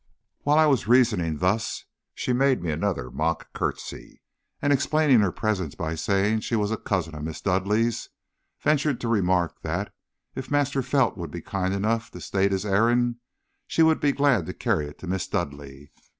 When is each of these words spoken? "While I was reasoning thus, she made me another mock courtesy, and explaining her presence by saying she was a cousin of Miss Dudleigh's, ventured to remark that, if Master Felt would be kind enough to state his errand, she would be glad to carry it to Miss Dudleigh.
"While 0.41 0.57
I 0.57 0.65
was 0.65 0.87
reasoning 0.87 1.37
thus, 1.37 1.85
she 2.15 2.33
made 2.33 2.63
me 2.63 2.71
another 2.71 3.11
mock 3.11 3.53
courtesy, 3.53 4.23
and 4.59 4.73
explaining 4.73 5.19
her 5.19 5.31
presence 5.31 5.75
by 5.75 5.93
saying 5.93 6.39
she 6.39 6.55
was 6.55 6.71
a 6.71 6.77
cousin 6.77 7.13
of 7.13 7.23
Miss 7.23 7.39
Dudleigh's, 7.39 8.09
ventured 8.59 8.99
to 9.01 9.07
remark 9.07 9.61
that, 9.61 9.93
if 10.33 10.49
Master 10.49 10.81
Felt 10.81 11.17
would 11.17 11.29
be 11.29 11.39
kind 11.43 11.71
enough 11.71 12.09
to 12.09 12.19
state 12.19 12.51
his 12.51 12.65
errand, 12.65 13.17
she 13.67 13.83
would 13.83 13.99
be 13.99 14.11
glad 14.11 14.47
to 14.47 14.55
carry 14.55 14.87
it 14.87 14.97
to 14.97 15.05
Miss 15.05 15.27
Dudleigh. 15.27 15.91